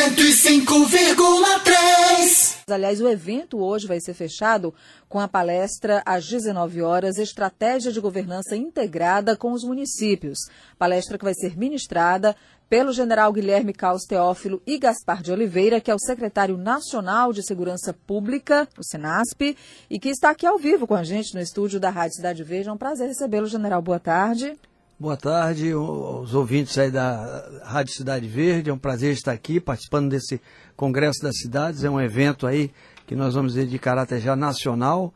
[0.00, 2.56] 105,3.
[2.70, 4.72] Aliás, o evento hoje vai ser fechado
[5.10, 10.38] com a palestra às 19 horas, Estratégia de Governança Integrada com os Municípios.
[10.78, 12.34] Palestra que vai ser ministrada
[12.66, 17.42] pelo general Guilherme Caos Teófilo e Gaspar de Oliveira, que é o secretário nacional de
[17.42, 19.54] Segurança Pública, o Senasp,
[19.90, 22.70] e que está aqui ao vivo com a gente no estúdio da Rádio Cidade Verde.
[22.70, 23.82] É um prazer recebê-lo, general.
[23.82, 24.56] Boa tarde.
[25.00, 28.68] Boa tarde aos ouvintes aí da Rádio Cidade Verde.
[28.68, 30.38] É um prazer estar aqui participando desse
[30.76, 31.84] Congresso das Cidades.
[31.84, 32.70] É um evento aí
[33.06, 35.14] que nós vamos dizer de caráter já nacional.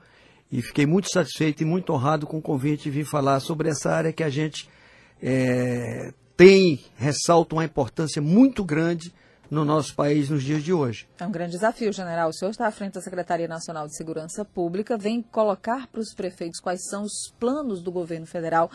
[0.51, 3.91] E fiquei muito satisfeito e muito honrado com o convite de vir falar sobre essa
[3.91, 4.71] área que a gente
[5.23, 9.13] é, tem, ressalta uma importância muito grande
[9.51, 11.07] no nosso país nos dias de hoje.
[11.19, 12.31] É um grande desafio, general.
[12.31, 16.15] O senhor está à frente da Secretaria Nacional de Segurança Pública, vem colocar para os
[16.15, 18.71] prefeitos quais são os planos do governo federal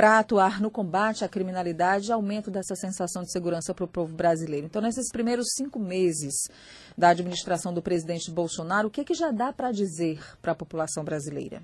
[0.00, 4.14] para atuar no combate à criminalidade e aumento dessa sensação de segurança para o povo
[4.14, 4.64] brasileiro.
[4.64, 6.48] Então, nesses primeiros cinco meses
[6.96, 11.04] da administração do presidente Bolsonaro, o que, que já dá para dizer para a população
[11.04, 11.60] brasileira?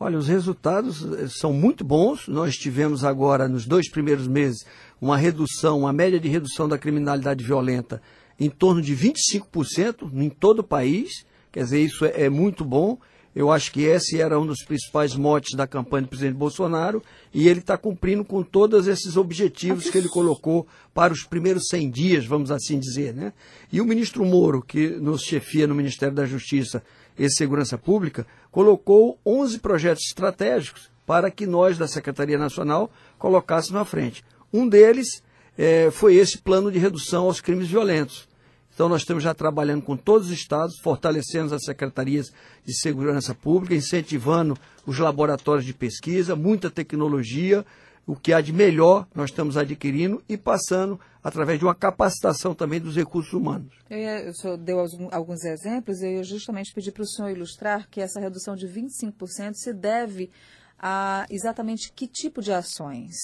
[0.00, 2.26] Olha, os resultados eh, são muito bons.
[2.28, 4.64] Nós tivemos agora, nos dois primeiros meses,
[4.98, 8.00] uma redução, uma média de redução da criminalidade violenta
[8.40, 11.26] em torno de 25% em todo o país.
[11.52, 12.96] Quer dizer, isso é, é muito bom.
[13.36, 17.02] Eu acho que esse era um dos principais motes da campanha do presidente Bolsonaro
[17.34, 21.90] e ele está cumprindo com todos esses objetivos que ele colocou para os primeiros 100
[21.90, 23.12] dias, vamos assim dizer.
[23.12, 23.34] Né?
[23.70, 26.82] E o ministro Moro, que nos chefia no Ministério da Justiça
[27.18, 33.84] e Segurança Pública, colocou 11 projetos estratégicos para que nós, da Secretaria Nacional, colocássemos à
[33.84, 34.24] frente.
[34.50, 35.22] Um deles
[35.58, 38.26] é, foi esse plano de redução aos crimes violentos.
[38.76, 42.30] Então, nós estamos já trabalhando com todos os estados, fortalecendo as secretarias
[42.62, 47.64] de segurança pública, incentivando os laboratórios de pesquisa, muita tecnologia,
[48.06, 52.78] o que há de melhor nós estamos adquirindo e passando através de uma capacitação também
[52.78, 53.72] dos recursos humanos.
[53.88, 54.78] Eu, o senhor deu
[55.10, 59.54] alguns exemplos e eu justamente pedi para o senhor ilustrar que essa redução de 25%
[59.54, 60.30] se deve
[60.78, 63.16] a exatamente que tipo de ações?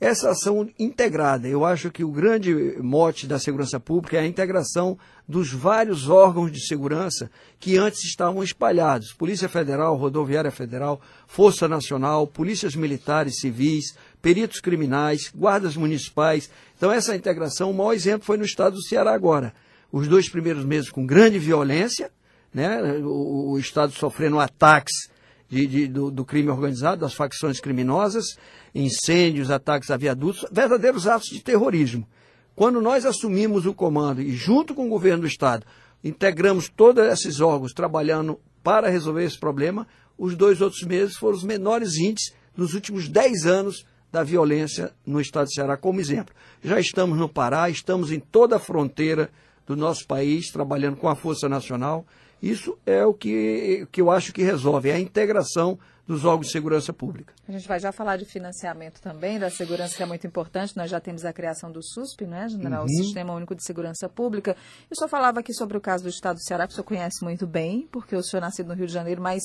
[0.00, 1.48] Essa ação integrada.
[1.48, 6.52] Eu acho que o grande mote da segurança pública é a integração dos vários órgãos
[6.52, 13.96] de segurança que antes estavam espalhados: Polícia Federal, Rodoviária Federal, Força Nacional, polícias militares, civis,
[14.20, 16.50] peritos criminais, guardas municipais.
[16.76, 19.54] Então, essa integração, o maior exemplo foi no estado do Ceará agora.
[19.90, 22.10] Os dois primeiros meses com grande violência,
[22.52, 22.82] né?
[23.02, 25.08] o, o estado sofrendo ataques
[25.48, 28.36] de, de, do, do, crime organizado, das facções criminosas,
[28.74, 32.06] incêndios, ataques a viadutos, verdadeiros atos de terrorismo.
[32.54, 35.66] Quando nós assumimos o comando e, junto com o governo do Estado,
[36.02, 39.86] integramos todos esses órgãos trabalhando para resolver esse problema,
[40.18, 45.20] os dois outros meses foram os menores índices nos últimos dez anos da violência no
[45.20, 46.34] estado de Ceará, como exemplo.
[46.62, 49.30] Já estamos no Pará, estamos em toda a fronteira
[49.66, 52.06] do nosso país, trabalhando com a Força Nacional.
[52.42, 56.52] Isso é o que, que eu acho que resolve, é a integração dos órgãos de
[56.52, 57.34] segurança pública.
[57.48, 60.76] A gente vai já falar de financiamento também, da segurança que é muito importante.
[60.76, 62.82] Nós já temos a criação do SUSP, né, General?
[62.82, 62.86] Uhum.
[62.86, 64.56] O Sistema Único de Segurança Pública.
[64.88, 67.24] Eu só falava aqui sobre o caso do Estado do Ceará, que o senhor conhece
[67.24, 69.42] muito bem, porque o senhor é nascido no Rio de Janeiro, mas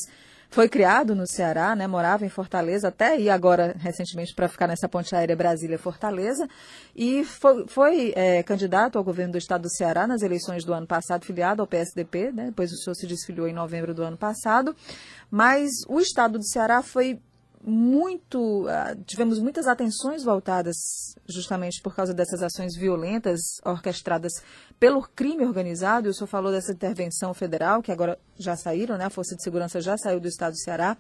[0.52, 1.88] foi criado no Ceará, né?
[1.88, 6.46] Morava em Fortaleza, até e agora recentemente para ficar nessa ponte aérea Brasília-Fortaleza.
[6.94, 10.86] E foi, foi é, candidato ao governo do estado do Ceará nas eleições do ano
[10.86, 12.46] passado, filiado ao PSDP, né?
[12.48, 14.76] Depois o senhor se desfiliou em novembro do ano passado.
[15.32, 17.18] Mas o estado do Ceará foi
[17.64, 20.76] muito, ah, tivemos muitas atenções voltadas
[21.28, 24.34] justamente por causa dessas ações violentas orquestradas
[24.80, 26.10] pelo crime organizado.
[26.10, 29.06] O senhor falou dessa intervenção federal, que agora já saíram, né?
[29.06, 30.98] A Força de Segurança já saiu do estado do Ceará.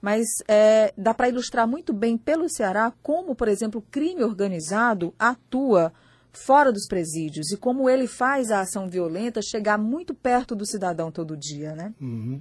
[0.00, 5.12] Mas é, dá para ilustrar muito bem pelo Ceará como, por exemplo, o crime organizado
[5.18, 5.92] atua
[6.32, 11.10] fora dos presídios e como ele faz a ação violenta chegar muito perto do cidadão
[11.10, 11.92] todo dia, né?
[12.00, 12.40] Uhum.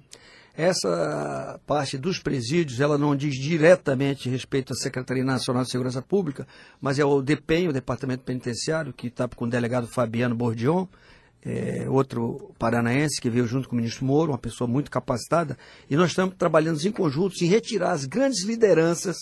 [0.57, 6.47] Essa parte dos presídios, ela não diz diretamente respeito à Secretaria Nacional de Segurança Pública,
[6.81, 10.87] mas é o DEPEN, o Departamento Penitenciário, que está com o delegado Fabiano Bordion,
[11.45, 15.55] é, outro paranaense que veio junto com o ministro Moro, uma pessoa muito capacitada,
[15.87, 19.15] e nós estamos trabalhando em conjunto em retirar as grandes lideranças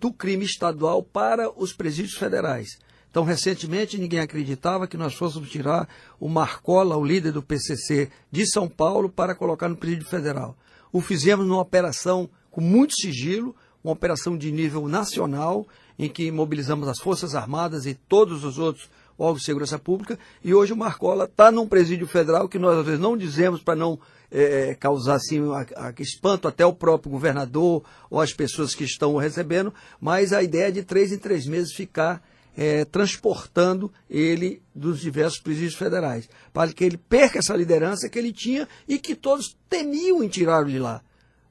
[0.00, 2.80] do crime estadual para os presídios federais.
[3.08, 5.88] Então, recentemente, ninguém acreditava que nós fôssemos tirar
[6.18, 10.56] o Marcola, o líder do PCC de São Paulo, para colocar no presídio federal.
[10.94, 13.52] O fizemos numa operação com muito sigilo,
[13.82, 15.66] uma operação de nível nacional,
[15.98, 18.88] em que mobilizamos as Forças Armadas e todos os outros
[19.18, 22.86] órgãos de segurança pública, e hoje o Marcola está num presídio federal que nós às
[22.86, 23.98] vezes não dizemos para não
[24.30, 29.16] é, causar assim, a, a, espanto até o próprio governador ou as pessoas que estão
[29.16, 32.22] recebendo, mas a ideia é de três em três meses ficar
[32.56, 38.32] é, transportando ele dos diversos presídios federais, para que ele perca essa liderança que ele
[38.32, 41.02] tinha e que todos temiam em tirá-lo de lá.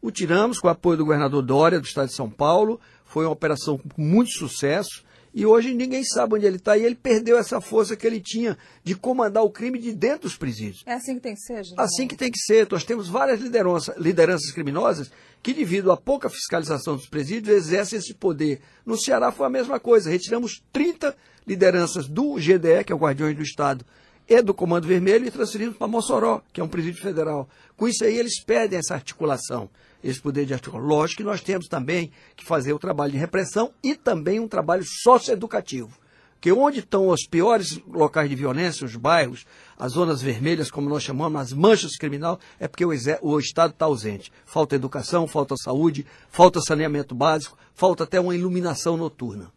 [0.01, 3.31] O tiramos com o apoio do governador Dória, do estado de São Paulo, foi uma
[3.31, 5.03] operação com muito sucesso,
[5.33, 8.57] e hoje ninguém sabe onde ele está, e ele perdeu essa força que ele tinha
[8.83, 10.83] de comandar o crime de dentro dos presídios.
[10.85, 11.79] É assim que tem que ser, gente?
[11.79, 12.67] Assim que tem que ser.
[12.69, 18.13] Nós temos várias lideranças, lideranças criminosas que, devido à pouca fiscalização dos presídios, exercem esse
[18.13, 18.61] poder.
[18.85, 20.09] No Ceará foi a mesma coisa.
[20.09, 21.15] Retiramos 30
[21.47, 23.83] lideranças do GDE, que é o Guardiões do Estado,
[24.29, 27.49] e do Comando Vermelho, e transferimos para Mossoró, que é um presídio federal.
[27.75, 29.69] Com isso aí, eles perdem essa articulação
[30.03, 30.87] esse poder de articulação.
[30.87, 34.83] Lógico que nós temos também que fazer o trabalho de repressão e também um trabalho
[34.85, 36.03] socioeducativo.
[36.33, 39.45] Porque onde estão os piores locais de violência, os bairros,
[39.79, 42.91] as zonas vermelhas, como nós chamamos, as manchas criminal, é porque o,
[43.21, 44.29] o Estado está ausente.
[44.45, 49.51] Falta educação, falta saúde, falta saneamento básico, falta até uma iluminação noturna.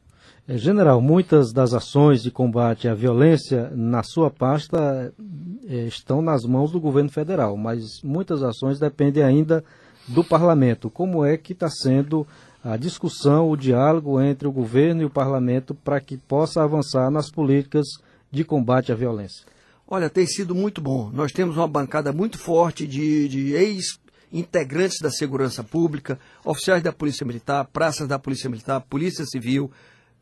[0.46, 5.12] É, general, muitas das ações de combate à violência na sua pasta
[5.66, 9.64] é, estão nas mãos do governo federal, mas muitas ações dependem ainda
[10.06, 10.90] do parlamento.
[10.90, 12.26] Como é que está sendo
[12.62, 17.30] a discussão, o diálogo entre o governo e o parlamento para que possa avançar nas
[17.30, 17.86] políticas
[18.30, 19.44] de combate à violência?
[19.88, 21.10] Olha, tem sido muito bom.
[21.12, 27.24] Nós temos uma bancada muito forte de, de ex-integrantes da segurança pública, oficiais da Polícia
[27.24, 29.70] Militar, praças da Polícia Militar, Polícia Civil,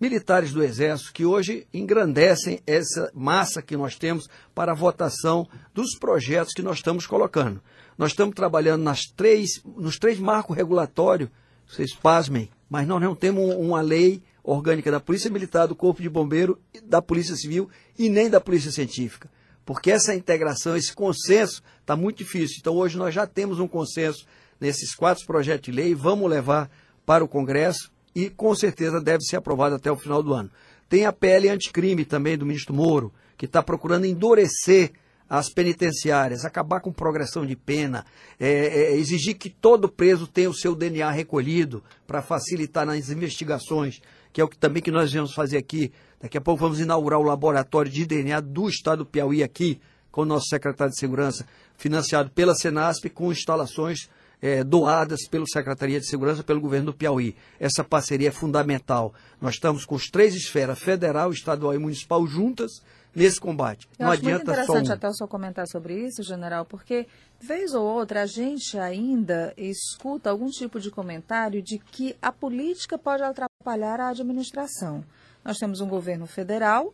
[0.00, 5.96] militares do Exército, que hoje engrandecem essa massa que nós temos para a votação dos
[5.98, 7.62] projetos que nós estamos colocando.
[7.96, 11.30] Nós estamos trabalhando nas três, nos três marcos regulatórios,
[11.66, 16.08] vocês pasmem, mas nós não temos uma lei orgânica da Polícia Militar, do Corpo de
[16.08, 19.30] Bombeiro, da Polícia Civil e nem da Polícia Científica.
[19.64, 22.58] Porque essa integração, esse consenso está muito difícil.
[22.60, 24.26] Então hoje nós já temos um consenso
[24.60, 26.70] nesses quatro projetos de lei, vamos levar
[27.06, 30.50] para o Congresso e com certeza deve ser aprovado até o final do ano.
[30.88, 34.92] Tem a PL anticrime também do ministro Moro, que está procurando endurecer
[35.28, 38.04] as penitenciárias, acabar com progressão de pena,
[38.38, 44.00] é, é, exigir que todo preso tenha o seu DNA recolhido para facilitar nas investigações,
[44.32, 45.92] que é o que também que nós vamos fazer aqui.
[46.20, 49.80] Daqui a pouco vamos inaugurar o laboratório de DNA do Estado do Piauí aqui,
[50.10, 51.46] com o nosso secretário de Segurança,
[51.76, 54.08] financiado pela Senasp, com instalações
[54.44, 57.34] é, doadas pela Secretaria de Segurança, pelo governo do Piauí.
[57.58, 59.14] Essa parceria é fundamental.
[59.40, 62.82] Nós estamos com as três esferas, federal, estadual e municipal, juntas
[63.14, 63.88] nesse combate.
[63.98, 64.96] Eu não acho adianta muito interessante só um.
[64.96, 67.06] até o senhor comentar sobre isso, general, porque
[67.40, 72.98] vez ou outra a gente ainda escuta algum tipo de comentário de que a política
[72.98, 75.02] pode atrapalhar a administração.
[75.42, 76.92] Nós temos um governo federal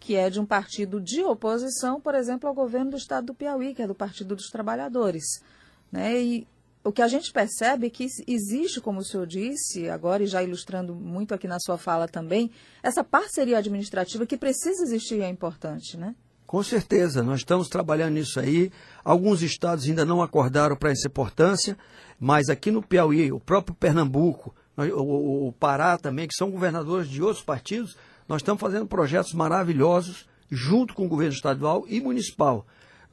[0.00, 3.72] que é de um partido de oposição, por exemplo, ao governo do estado do Piauí,
[3.72, 5.24] que é do Partido dos Trabalhadores.
[5.92, 6.20] Né?
[6.20, 6.46] E
[6.88, 10.42] o que a gente percebe é que existe, como o senhor disse, agora e já
[10.42, 12.50] ilustrando muito aqui na sua fala também,
[12.82, 16.14] essa parceria administrativa que precisa existir e é importante, né?
[16.46, 18.72] Com certeza, nós estamos trabalhando nisso aí.
[19.04, 21.76] Alguns estados ainda não acordaram para essa importância,
[22.18, 27.44] mas aqui no Piauí, o próprio Pernambuco, o, Pará também, que são governadores de outros
[27.44, 32.66] partidos, nós estamos fazendo projetos maravilhosos junto com o governo estadual e municipal.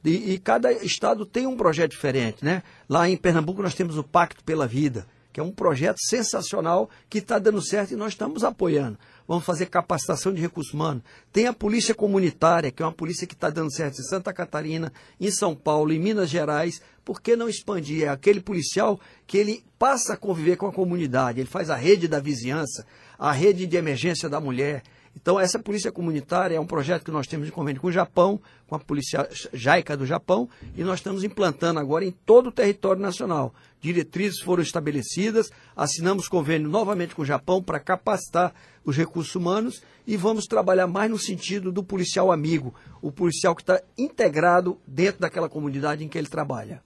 [0.06, 2.62] E, e, cada estado tem um projeto diferente, né?
[2.88, 7.18] Lá em Pernambuco nós temos o Pacto pela Vida, que é um projeto sensacional que
[7.18, 8.96] está dando certo e nós estamos apoiando.
[9.26, 11.02] Vamos fazer capacitação de recursos humanos.
[11.32, 14.92] Tem a Polícia Comunitária, que é uma polícia que está dando certo em Santa Catarina,
[15.20, 16.80] em São Paulo, em Minas Gerais.
[17.04, 18.04] Por que não expandir?
[18.04, 22.06] É aquele policial que ele passa a conviver com a comunidade, ele faz a rede
[22.06, 22.86] da vizinhança,
[23.18, 24.84] a rede de emergência da mulher,
[25.16, 28.38] então, essa polícia comunitária é um projeto que nós temos em convênio com o Japão,
[28.68, 30.46] com a polícia jaica do Japão,
[30.76, 33.54] e nós estamos implantando agora em todo o território nacional.
[33.80, 38.52] Diretrizes foram estabelecidas, assinamos convênio novamente com o Japão para capacitar
[38.84, 43.62] os recursos humanos e vamos trabalhar mais no sentido do policial amigo, o policial que
[43.62, 46.82] está integrado dentro daquela comunidade em que ele trabalha.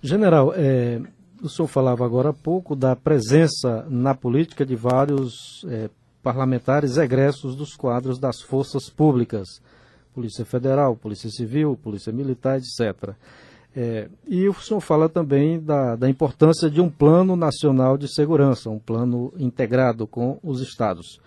[0.00, 1.00] General, é,
[1.42, 5.90] o senhor falava agora há pouco da presença na política de vários é,
[6.24, 9.60] parlamentares egressos dos quadros das forças públicas,
[10.14, 13.10] Polícia Federal, Polícia Civil, Polícia Militar, etc.
[13.76, 18.70] É, e o senhor fala também da, da importância de um plano nacional de segurança,
[18.70, 21.20] um plano integrado com os estados.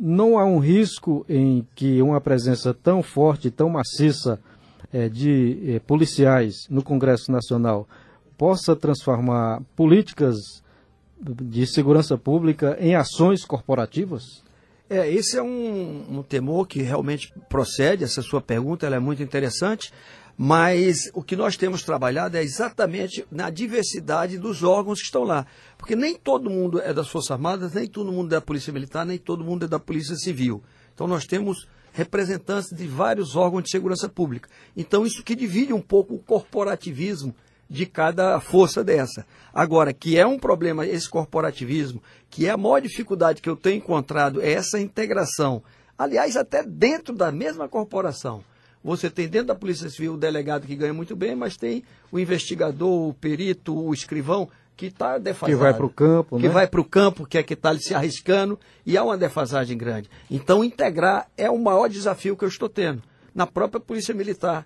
[0.00, 4.40] Não há um risco em que uma presença tão forte, tão maciça
[4.90, 7.86] é, de é, policiais no Congresso Nacional
[8.38, 10.62] possa transformar políticas
[11.20, 14.42] de segurança pública em ações corporativas?
[14.90, 19.22] É, esse é um, um, temor que realmente procede, essa sua pergunta ela é muito
[19.22, 19.92] interessante,
[20.36, 25.46] mas o que nós temos trabalhado é exatamente na diversidade dos órgãos que estão lá.
[25.76, 29.04] Porque nem todo mundo é das Forças Armadas, nem todo mundo é da Polícia Militar,
[29.04, 30.62] nem todo mundo é da Polícia Civil.
[30.94, 34.48] Então nós temos representantes de vários órgãos de segurança pública.
[34.76, 37.34] Então isso que divide um pouco o corporativismo
[37.68, 39.26] de cada força dessa.
[39.52, 43.76] Agora, que é um problema esse corporativismo, que é a maior dificuldade que eu tenho
[43.78, 45.62] encontrado, é essa integração.
[45.98, 48.42] Aliás, até dentro da mesma corporação.
[48.82, 51.82] Você tem dentro da Polícia Civil o delegado que ganha muito bem, mas tem
[52.12, 55.52] o investigador, o perito, o escrivão que está defasado.
[55.52, 56.48] Que vai para o campo, Que né?
[56.48, 60.08] vai para o campo, que é que está se arriscando, e há uma defasagem grande.
[60.30, 63.02] Então, integrar é o maior desafio que eu estou tendo
[63.34, 64.64] na própria Polícia Militar.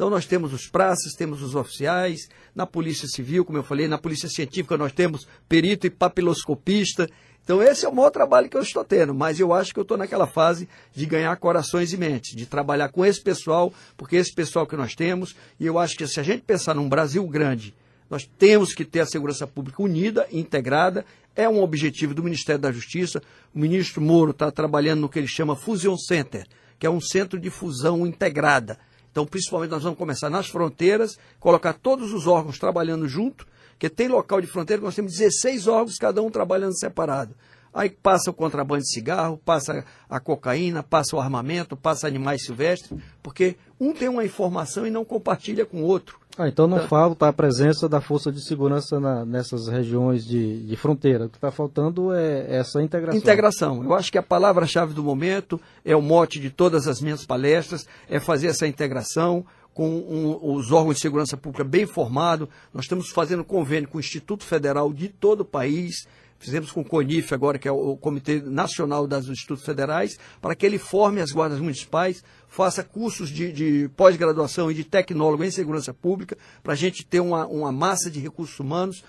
[0.00, 3.98] Então, nós temos os praças, temos os oficiais, na Polícia Civil, como eu falei, na
[3.98, 7.06] Polícia Científica nós temos perito e papiloscopista.
[7.44, 9.82] Então, esse é o maior trabalho que eu estou tendo, mas eu acho que eu
[9.82, 14.34] estou naquela fase de ganhar corações e mentes, de trabalhar com esse pessoal, porque esse
[14.34, 17.74] pessoal que nós temos, e eu acho que se a gente pensar num Brasil grande,
[18.08, 21.04] nós temos que ter a segurança pública unida, integrada.
[21.36, 23.20] É um objetivo do Ministério da Justiça.
[23.54, 26.46] O ministro Moro está trabalhando no que ele chama Fusion Center,
[26.78, 28.78] que é um centro de fusão integrada.
[29.10, 34.08] Então, principalmente, nós vamos começar nas fronteiras, colocar todos os órgãos trabalhando junto, porque tem
[34.08, 37.34] local de fronteira que nós temos 16 órgãos, cada um trabalhando separado.
[37.72, 42.92] Aí passa o contrabando de cigarro, passa a cocaína, passa o armamento, passa animais silvestres,
[43.22, 46.18] porque um tem uma informação e não compartilha com o outro.
[46.42, 50.76] Ah, então não falta a presença da força de segurança na- nessas regiões de, de
[50.76, 51.26] fronteira.
[51.26, 53.18] O que está faltando é essa integração.
[53.18, 53.84] Integração.
[53.84, 57.86] Eu acho que a palavra-chave do momento é o mote de todas as minhas palestras,
[58.08, 59.44] é fazer essa integração
[59.74, 62.48] com um- os órgãos de segurança pública bem formados.
[62.72, 66.06] Nós estamos fazendo convênio com o Instituto Federal de todo o país.
[66.40, 70.64] Fizemos com o CONIF agora, que é o Comitê Nacional das Institutos Federais, para que
[70.64, 75.92] ele forme as guardas municipais, faça cursos de, de pós-graduação e de tecnólogo em segurança
[75.92, 79.04] pública, para a gente ter uma, uma massa de recursos humanos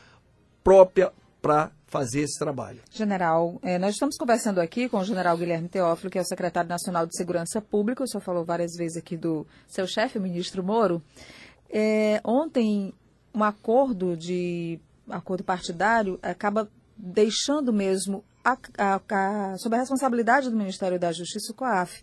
[0.62, 2.82] própria para fazer esse trabalho.
[2.92, 6.70] General, eh, nós estamos conversando aqui com o general Guilherme Teófilo, que é o secretário
[6.70, 8.04] nacional de Segurança Pública.
[8.04, 11.02] O senhor falou várias vezes aqui do seu chefe, o ministro Moro.
[11.70, 12.94] Eh, ontem,
[13.34, 16.70] um acordo de acordo partidário acaba
[17.02, 22.02] deixando mesmo a, a, a, sob a responsabilidade do Ministério da Justiça o COAF,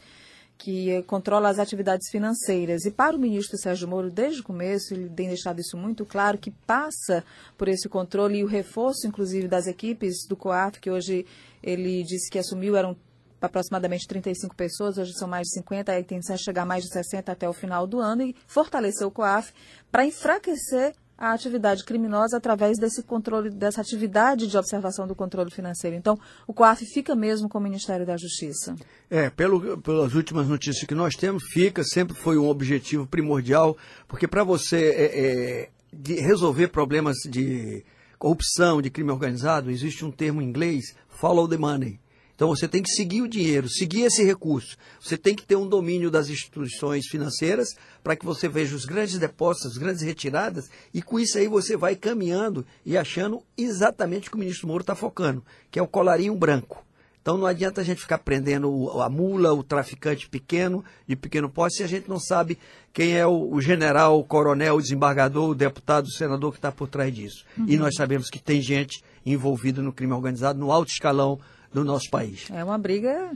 [0.57, 2.85] que controla as atividades financeiras.
[2.85, 6.37] E para o ministro Sérgio Moro, desde o começo, ele tem deixado isso muito claro,
[6.37, 7.25] que passa
[7.57, 11.25] por esse controle e o reforço, inclusive, das equipes do COAF, que hoje
[11.62, 12.97] ele disse que assumiu, eram
[13.40, 16.90] aproximadamente 35 pessoas, hoje são mais de 50, aí tem que chegar a mais de
[16.90, 19.52] 60 até o final do ano, e fortalecer o COAF
[19.93, 25.97] para enfraquecer a atividade criminosa através desse controle, dessa atividade de observação do controle financeiro.
[25.97, 28.77] Então, o COAF fica mesmo com o Ministério da Justiça.
[29.11, 34.29] É, pelo, pelas últimas notícias que nós temos, fica, sempre foi um objetivo primordial, porque
[34.29, 35.69] para você é,
[36.15, 37.85] é, resolver problemas de
[38.17, 41.99] corrupção, de crime organizado, existe um termo em inglês, follow the money.
[42.38, 44.76] Então você tem que seguir o dinheiro, seguir esse recurso.
[45.00, 49.18] Você tem que ter um domínio das instituições financeiras para que você veja os grandes
[49.18, 54.30] depósitos, as grandes retiradas, e com isso aí você vai caminhando e achando exatamente o
[54.30, 56.87] que o ministro Moro está focando, que é o colarinho branco.
[57.21, 61.78] Então não adianta a gente ficar prendendo a mula, o traficante pequeno, de pequeno porte,
[61.78, 62.57] se a gente não sabe
[62.92, 66.71] quem é o, o general, o coronel, o desembargador, o deputado, o senador que está
[66.71, 67.45] por trás disso.
[67.66, 71.40] E nós sabemos que tem gente envolvida no crime organizado no alto escalão
[71.73, 72.47] do nosso país.
[72.51, 73.31] É uma briga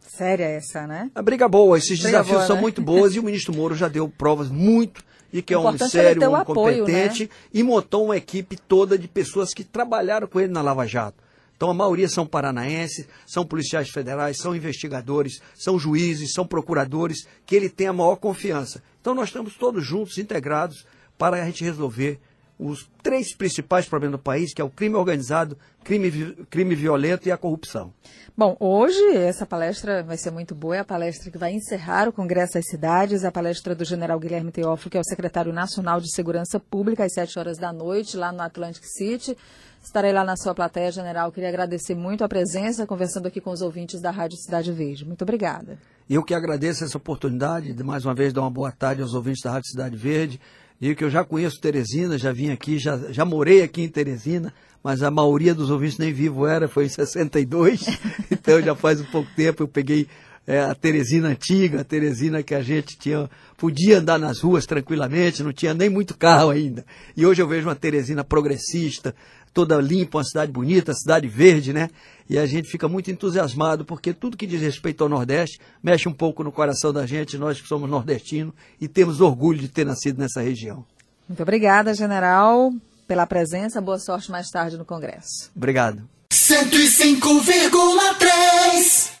[0.00, 1.10] séria essa, né?
[1.14, 2.62] A briga boa, esses Briga desafios boa, são né?
[2.62, 5.96] muito boas e o ministro Moro já deu provas muito de que é um Importante
[5.96, 7.04] ele sério, um apoio, né?
[7.08, 11.22] competente e montou uma equipe toda de pessoas que trabalharam com ele na Lava Jato.
[11.56, 17.54] Então a maioria são paranaenses, são policiais federais, são investigadores, são juízes, são procuradores, que
[17.54, 18.82] ele tem a maior confiança.
[19.00, 20.84] Então nós estamos todos juntos, integrados,
[21.16, 22.20] para a gente resolver
[22.62, 26.10] os três principais problemas do país, que é o crime organizado, crime,
[26.48, 27.92] crime violento e a corrupção.
[28.36, 32.12] Bom, hoje essa palestra vai ser muito boa, é a palestra que vai encerrar o
[32.12, 36.10] Congresso das Cidades, a palestra do general Guilherme Teófilo, que é o secretário nacional de
[36.10, 39.36] Segurança Pública, às 7 horas da noite, lá no Atlantic City.
[39.82, 41.32] Estarei lá na sua plateia, general.
[41.32, 45.04] Queria agradecer muito a presença, conversando aqui com os ouvintes da Rádio Cidade Verde.
[45.04, 45.76] Muito obrigada.
[46.08, 49.42] Eu que agradeço essa oportunidade de mais uma vez dar uma boa tarde aos ouvintes
[49.42, 50.40] da Rádio Cidade Verde.
[50.82, 54.52] E que eu já conheço Teresina, já vim aqui, já, já morei aqui em Teresina,
[54.82, 57.86] mas a maioria dos ouvintes nem vivo era, foi em 62,
[58.28, 60.08] então já faz um pouco tempo eu peguei
[60.46, 65.42] é, a Teresina antiga, a Teresina que a gente tinha, podia andar nas ruas tranquilamente,
[65.42, 66.84] não tinha nem muito carro ainda.
[67.16, 69.14] E hoje eu vejo uma Teresina progressista,
[69.52, 71.88] toda limpa, uma cidade bonita, cidade verde, né?
[72.28, 76.12] E a gente fica muito entusiasmado porque tudo que diz respeito ao Nordeste mexe um
[76.12, 80.18] pouco no coração da gente, nós que somos nordestinos e temos orgulho de ter nascido
[80.18, 80.84] nessa região.
[81.28, 82.72] Muito obrigada, general,
[83.06, 83.80] pela presença.
[83.80, 85.50] Boa sorte mais tarde no Congresso.
[85.54, 86.02] Obrigado.
[86.32, 89.12] 105,3